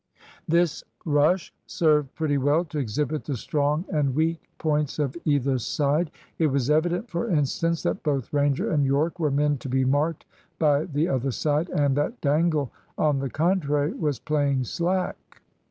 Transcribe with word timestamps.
This 0.47 0.83
rush 1.05 1.53
served 1.67 2.15
pretty 2.15 2.39
well 2.39 2.65
to 2.65 2.79
exhibit 2.79 3.23
the 3.23 3.37
strong 3.37 3.85
and 3.93 4.15
weak 4.15 4.41
points 4.57 4.97
of 4.97 5.15
either 5.25 5.59
side. 5.59 6.09
It 6.39 6.47
was 6.47 6.71
evident, 6.71 7.07
for 7.11 7.29
instance, 7.29 7.83
that 7.83 8.01
both 8.01 8.33
Ranger 8.33 8.71
and 8.71 8.83
Yorke 8.83 9.19
were 9.19 9.29
men 9.29 9.57
to 9.59 9.69
be 9.69 9.85
marked 9.85 10.25
by 10.57 10.85
the 10.85 11.07
other 11.07 11.29
side, 11.29 11.69
and 11.69 11.95
that 11.97 12.19
Dangle, 12.19 12.71
on 12.97 13.19
the 13.19 13.29
contrary, 13.29 13.93
was 13.93 14.17
playing 14.17 14.63
slack. 14.63 15.39